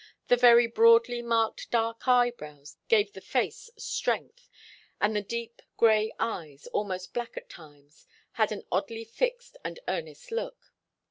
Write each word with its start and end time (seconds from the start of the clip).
The 0.29 0.35
very 0.35 0.65
broadly 0.65 1.21
marked 1.21 1.69
dark 1.69 2.07
eyebrows 2.07 2.75
gave 2.87 3.13
the 3.13 3.21
face 3.21 3.69
strength, 3.77 4.49
and 4.99 5.15
the 5.15 5.21
deep 5.21 5.61
grey 5.77 6.11
eyes, 6.17 6.65
almost 6.73 7.13
black 7.13 7.37
at 7.37 7.51
times, 7.51 8.07
had 8.31 8.51
an 8.51 8.63
oddly 8.71 9.03
fixed 9.05 9.57
and 9.63 9.79
earnest 9.87 10.31
look. 10.31 10.73